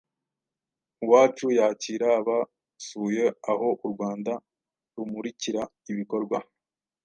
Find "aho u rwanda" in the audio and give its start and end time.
3.51-4.33